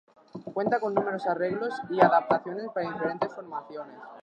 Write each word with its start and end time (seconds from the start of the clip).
Cuenta 0.51 0.79
con 0.79 0.95
numerosos 0.95 1.27
arreglos 1.29 1.75
y 1.91 1.99
adaptaciones 2.01 2.71
para 2.73 2.91
diferentes 2.91 3.31
formaciones. 3.35 3.99